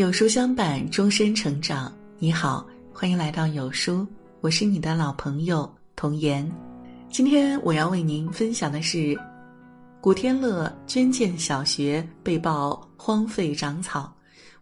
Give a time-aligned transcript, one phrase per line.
[0.00, 1.94] 有书相伴，终身成长。
[2.18, 4.06] 你好，欢迎来到有书，
[4.40, 6.50] 我是你的老朋友童言。
[7.10, 9.14] 今天我要为您分享的是，
[10.00, 14.10] 古天乐捐建小学被曝荒废长草，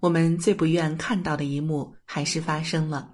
[0.01, 3.09] 我们最不愿看到的一幕还是发生了。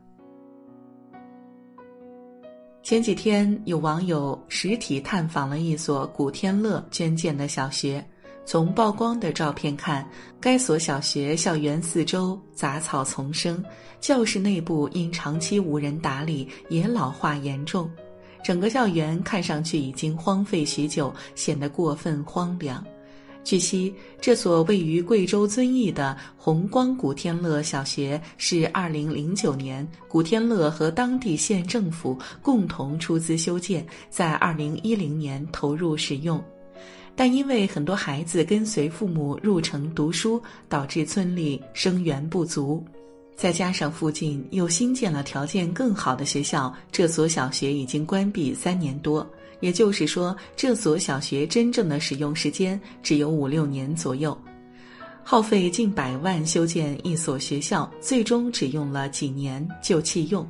[2.83, 8.03] 前几天，有网友实体探访了一所古天乐捐建的小学。
[8.47, 10.07] 从曝光的照片看，
[10.41, 13.63] 该所小学校园四周杂草丛生，
[14.01, 17.91] 教室内部因长期无人打理也老化严重，
[18.45, 22.85] 整个校园看上去已经荒废许久，显得过分荒凉。
[23.43, 36.43] 据悉，这所位于贵州遵义的红光古天乐小学是2009年古天乐和当地县政府共同出资修建，在2010年投入使用。
[37.17, 42.85] 但因为很多孩子跟随父母入城读书，导致村里生源不足，
[43.37, 49.25] 再加上附近又新建了条件更好的学校，这所小学已经关闭三年多。
[49.61, 54.37] 也就是说，这所小学真正的使用时间只有五六年左右，
[55.23, 60.47] 耗费近百万修建一所学校，最终只用了几年就弃用。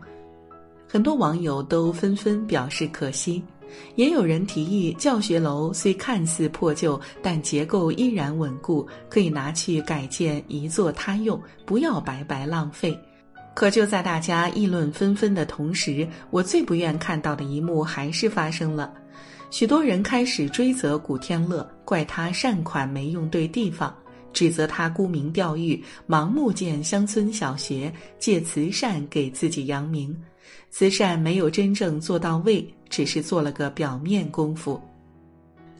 [0.88, 3.42] 很多网友都纷纷表示可惜。
[3.96, 12.98] 也有人提议，教学楼虽看似破旧，但结构依然稳固，可以拿去改建，一作他用，不要白白浪费。
[13.54, 18.92] 可就在大家议论纷纷的同时，我最不愿看到的一幕还是发生了。
[19.50, 23.94] 许多人开始追责古天乐，怪他善款没用对地方，
[24.32, 30.12] 指责他沽名钓誉，盲目建乡村小学，借慈善给自己扬名。
[30.70, 34.80] 慈善没有真正做到位，只是做了个表面功夫。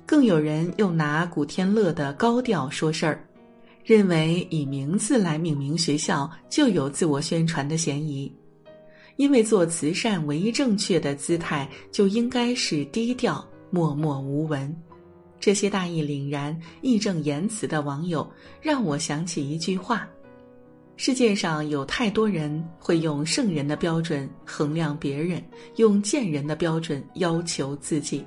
[0.05, 3.25] 更有人又拿古天乐的高调说事儿，
[3.85, 8.35] 认为以名字来命名学校就有自我宣传的嫌疑。
[9.15, 14.77] 因为做慈善唯一正确的姿态就应该是低调、默默无闻。
[15.39, 18.29] 这些大义凛然、义正言辞的网友，
[18.61, 20.09] 让我想起一句话。
[20.97, 25.43] 世界上有太多人会用圣人的标准衡量别人，
[25.77, 28.25] 用贱人的标准要求自己。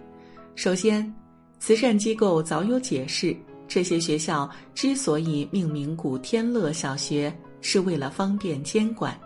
[0.54, 1.14] 首先，
[1.60, 3.36] 慈善机构早有解释，
[3.70, 9.18] 这些学校之所以命名古天乐小学，是为了方便监管。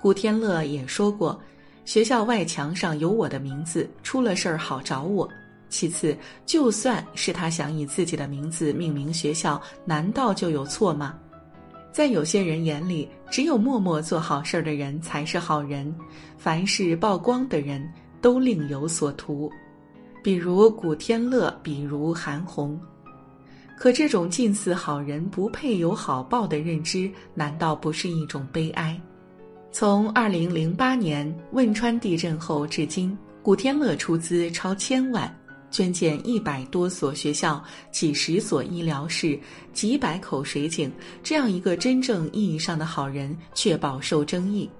[0.00, 1.40] 古天乐也说过，
[1.86, 5.26] 学校外墙上有我的名字，出了事儿好找我。
[5.70, 6.14] 其次，
[6.44, 11.18] 就算是他想以自己的名字命名学校，难道就有错吗？
[11.92, 15.94] 在有些人眼里，只有默默做好事儿的人才是好人，
[16.38, 17.86] 凡是曝光的人
[18.22, 19.52] 都另有所图，
[20.22, 22.80] 比如古天乐，比如韩红。
[23.78, 28.98] 可这种近似好人不配有好报的认知，难道不是一种悲哀？
[29.70, 35.30] 从二零零八年汶川地震后至今，古天乐出资超千万。
[35.72, 37.60] 捐建一百多所学校、
[37.90, 39.36] 几十所医疗室、
[39.72, 40.92] 几百口水井，
[41.24, 44.70] 这样一个真正意义上的好人却饱受争议。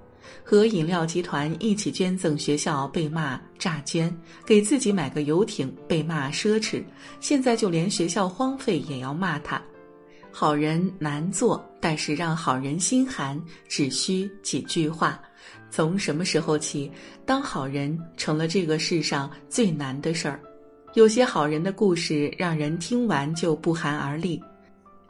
[0.45, 4.15] 和饮料集团一起捐赠学校被骂诈捐，
[4.45, 6.83] 给自己买个游艇被骂奢侈，
[7.19, 9.61] 现在就连学校荒废也要骂他。
[10.31, 15.19] 好人难做，但是让好人心寒只需几句话。
[15.69, 16.91] 从什么时候起，
[17.25, 20.39] 当好人成了这个世上最难的事儿？
[20.93, 24.39] 有些好人的故事让人听完就不寒而栗。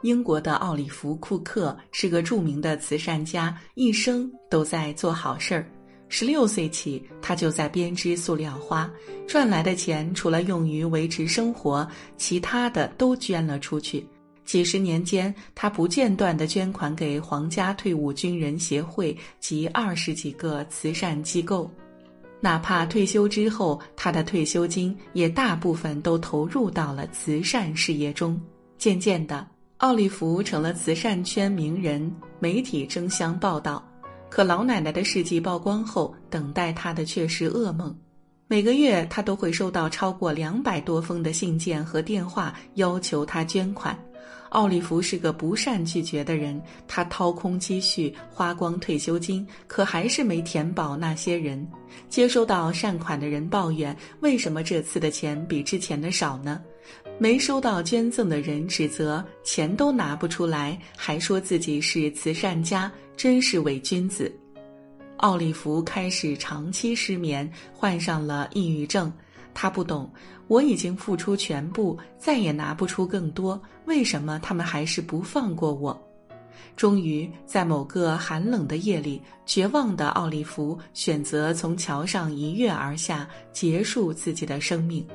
[0.00, 5.66] 英国的奥利弗·库克是个著名的慈善家，一生都在做好事儿。
[6.08, 8.90] 十六岁起，他就在编织塑料花，
[9.26, 11.86] 赚来的钱除了用于维持生活，
[12.16, 14.06] 其他的都捐了出去。
[14.46, 21.70] 几十年间，他不间断地捐款给皇家退伍军人协会及二十几个慈善机构。
[22.44, 28.38] 哪怕退休之后，他的退休金也大部分都投入到了慈善事业中。
[28.76, 29.46] 渐渐的，
[29.78, 33.82] 奥利弗成了慈善圈名人，媒体争相报道。
[34.28, 37.96] 可老奶奶的事迹曝光后，等待他的却是噩梦。
[38.46, 43.98] 每个月，他都会收到超过两百多封的信件和电话，要求他捐款。
[44.50, 51.66] 奥利弗是个不善拒绝的人，他掏空积蓄，花光退休金，可还是没填饱那些人。
[52.08, 56.60] 接收到善款的人抱怨：“为什么这次的钱比之前的少呢？”
[57.18, 64.32] 没收到捐赠的人指责：“钱都拿不出来，还说自己是慈善家，真是伪君子。”
[65.18, 69.12] 奥利弗开始长期失眠，患上了抑郁症。
[69.54, 70.12] 他不懂，
[70.46, 75.98] 我已经付出全部，再也拿不出更多，为什么他们还是不放过我？
[76.76, 85.06] 终于，在某个寒冷的夜里，绝望的奥利弗选择从桥上一跃而下，结束自己的生命。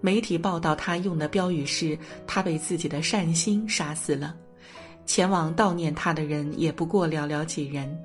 [0.00, 4.34] 媒体报道他用的标语是：“他被自己的善心杀死了。”
[5.06, 7.96] 前往悼念他的人也不过寥寥几人。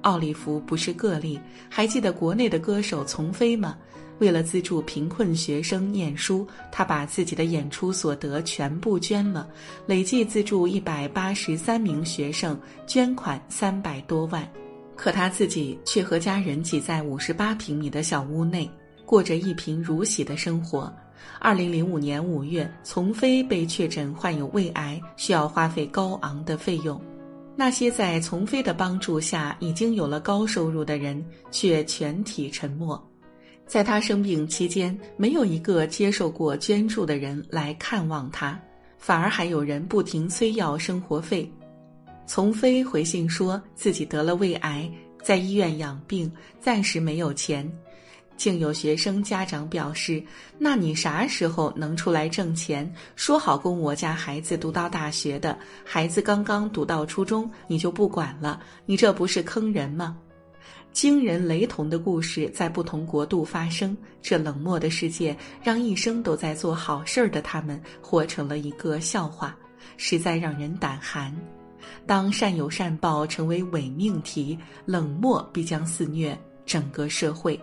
[0.00, 1.38] 奥利弗不是个例，
[1.68, 3.76] 还记得国内的歌手丛飞吗？
[4.22, 9.48] 为了资助贫困学生念书，他把自己的演出所得全部捐了，
[9.84, 14.48] 累计资助一百八十三名学生，捐款三百多万。
[14.94, 18.70] 可他自己却和家人挤在五十八平米的小屋内，
[19.04, 20.94] 过着一贫如洗的生活。
[21.40, 27.00] 二零零五年五月，丛飞被确诊患有胃癌，需要花费高昂的费用。
[27.56, 33.04] 那些在丛飞的帮助下已经有了高收入的人，却全体沉默。
[33.72, 38.60] 在他生病期间，没有一个接受过捐助的人来看望他，
[38.98, 41.50] 反而还有人不停催要生活费。
[42.26, 44.86] 丛飞回信说自己得了胃癌，
[45.22, 46.30] 在医院养病，
[46.60, 47.66] 暂时没有钱。
[48.36, 50.22] 竟有学生家长表示
[50.60, 52.92] ：“那你啥时候能出来挣钱？
[53.16, 58.60] 说好供我家孩子读到大学的，孩子刚刚读到初中，你就不管了？
[58.84, 60.14] 你这不是坑人吗？”
[60.92, 69.56] 惊人雷同的故事在不同国度发生，这冷漠的世界让一生都在做好事儿的他们活成了一个笑话，
[69.96, 71.34] 实在让人胆寒。
[72.06, 77.58] 当善有善报成为伪命题，冷漠必将肆虐整个社会。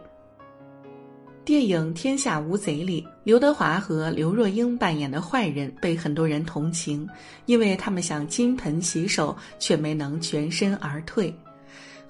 [1.46, 7.08] 电影《天下无贼》里，刘德华和刘若英扮演的坏人被很多人同情，
[7.46, 11.34] 因为他们想金盆洗手，却没能全身而退。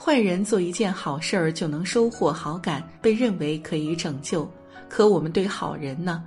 [0.02, 4.50] 坏人做一件好事儿就能收获好感，被认为可以拯救。
[4.88, 6.24] 可我们对好人呢？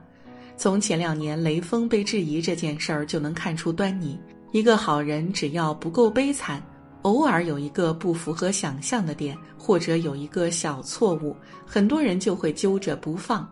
[0.59, 4.21] 从前两年雷锋被质疑这件事儿就能看出端倪。
[4.53, 6.63] 一个好人只要不够悲惨，
[7.01, 11.35] 偶尔有一个不符合想象的点，或者有一个小错误，
[11.67, 13.51] 很多人就会揪着不放，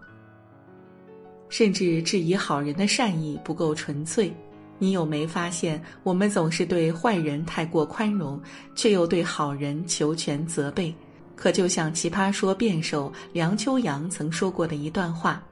[1.48, 4.30] 甚至质疑好人的善意不够纯粹。
[4.80, 8.40] 你有没发现，我们总是对坏人太过宽容，
[8.74, 10.92] 却又对好人求全责备？
[11.36, 15.42] 可就像奇葩说辩手梁秋阳曾说过的一段话：“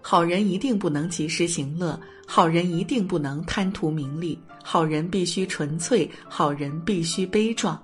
[0.00, 7.78] 好人一定不能及时行乐，好人一定不能贪图名利，好人必须纯粹，好人必须悲壮。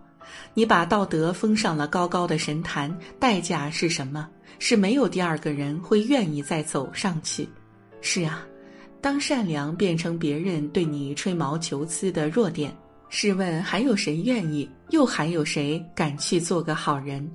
[0.54, 4.26] 你把道德封上了高高的神坛，代价是什么？
[4.58, 7.46] 是没有第二个人会愿意再走上去。
[8.00, 8.42] 是啊。”
[9.00, 12.76] 当善良变成别人对你吹毛求疵的弱点，
[13.08, 14.68] 试问还有谁愿意？
[14.90, 17.30] 又还有谁敢去做个好人？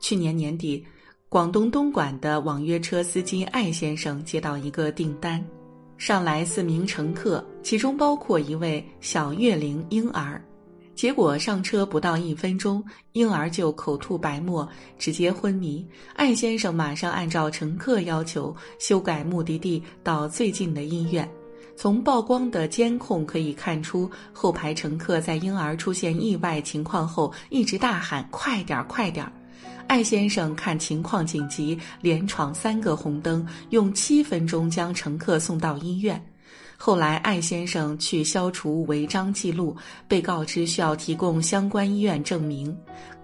[0.00, 0.84] 去年年底，
[1.28, 5.44] 广东东莞的网约车司机艾先生接到一个订单，
[5.98, 10.42] 上来四名乘客，其中包括一位小月龄婴儿。
[10.98, 14.68] 结果上车不到一分钟，婴儿就口吐白沫，
[14.98, 15.86] 直接昏迷。
[16.16, 21.30] 艾先生马上按照乘客要求修改目的地到最近的医院。
[21.76, 29.24] 从曝光的监控可以看出，后排乘客在婴儿出现意外情况后一直大喊：“快点，快点！”
[29.86, 36.20] 艾先生看情况紧急，连闯三个红灯，用七分钟将乘客送到医院。
[36.80, 39.76] 后来，艾先生去消除违章记录，
[40.06, 42.74] 被告知需要提供相关医院证明。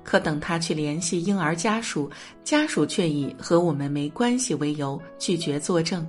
[0.02, 2.10] 可等他去联系婴儿家属，
[2.42, 6.06] 家属却以和我们没关系为由拒绝作证。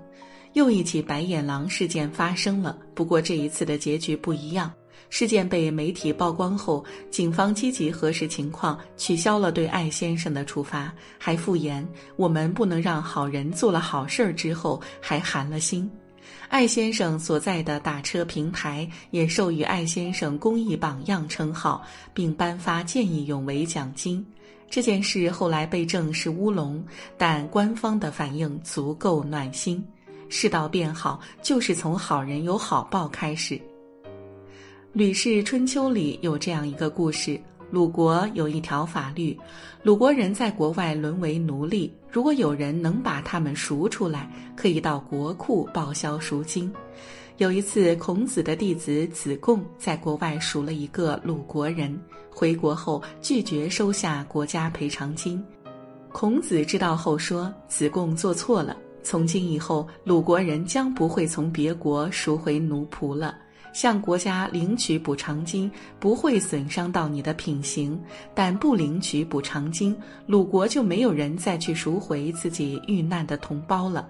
[0.53, 4.74] 又一起白眼狼事件发生了，不过这一次的结局不一样。
[5.12, 15.89] 事件被媒体曝光后，警方积极核实情况，取消了对艾先生的处罚，还附言：“我们不能让好人做了好事儿之后还寒了心。”
[16.47, 21.83] 艾先生所在的打车平台也授予艾先生公益榜样称号，
[22.13, 24.25] 并颁发见义勇为奖金。
[24.69, 26.83] 这件事后来被证是乌龙，
[27.17, 29.83] 但官方的反应足够暖心。
[30.29, 33.55] 世道变好，就是从好人有好报开始。
[34.91, 37.39] 《吕氏春秋》里有这样一个故事。
[37.72, 39.38] 鲁国有一条法律，
[39.84, 46.72] 鲁国人在国外沦为奴隶，如果有人能把他们赎出来，可以到国库报销赎金。
[47.38, 55.43] 有一次，孔子的弟子子贡在国外赎了一个鲁国人，回国后拒绝收下国家赔偿金。
[56.13, 63.36] 孔子知道后说：“子贡做错了，从今以后，鲁国人将不会从别国赎回奴仆了。”
[63.75, 68.01] 向国家领取补偿金不会损伤到你的品行，
[68.34, 69.94] 但不领取补偿金，
[70.25, 74.08] 鲁国就没有人再去赎回自己遇难的同胞了。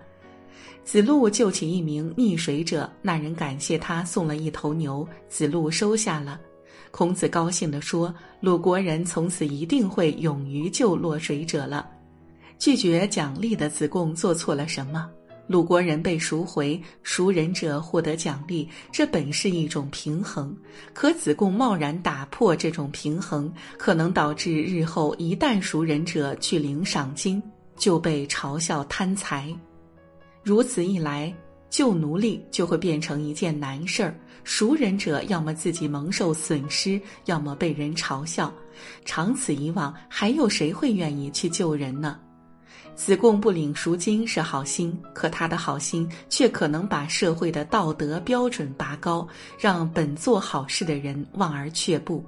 [0.83, 6.39] 子路救起一名溺水者，那人感谢他送了一头牛，子路收下了。
[6.91, 11.89] 孔子高兴地说：“鲁国人从此一定会勇于救落水者了。”
[12.59, 15.09] 拒绝奖励的子贡做错了什么？
[15.47, 20.55] 鲁国人被赎回，赎人者获得奖励，这本是一种平衡。
[20.93, 27.41] 可子贡贸然打破这种平衡，可能导致日后一旦赎人者去领赏金，
[27.77, 29.55] 就被嘲笑贪财。
[30.43, 31.31] 如此一来，
[31.69, 34.15] 救奴隶就会变成一件难事儿。
[34.43, 38.51] 赎人者要么自己蒙受损失，要么被人嘲笑。
[39.05, 42.19] 长此以往，还有谁会愿意去救人呢？
[42.95, 49.27] 子贡不领赎金是好心，可他的好心却可能把社会的道德标准拔高，
[49.59, 52.23] 让本做好事的人望而却步。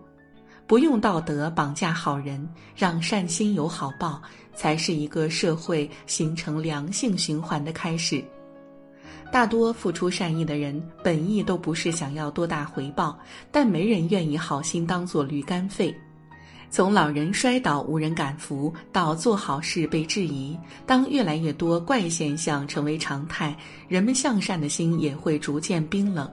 [0.68, 2.46] 不用道德绑架好人，
[2.76, 4.22] 让善心有好报，
[4.54, 8.22] 才是一个社会形成良性循环的开始。
[9.32, 13.18] 大多付出善意的人，本意都不是想要多大回报，
[13.52, 15.96] 但没人愿意好心当做驴肝肺。
[16.70, 23.58] 从老人摔倒无人敢扶，到做好事被质疑，当越来越多怪现象成为常态，
[23.88, 26.30] 人们向善的心也会逐渐冰冷。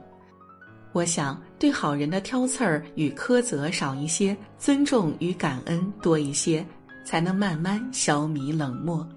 [0.91, 6.65] 我想，对好人的挑刺儿与苛责少一些，尊重与感恩多一些，
[7.03, 9.07] 才能慢慢消弭冷漠。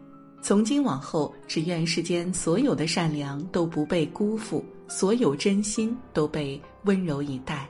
[0.41, 7.69] 从今往后，只愿世间所有的善良都不被辜负，所有真心都被温柔以待。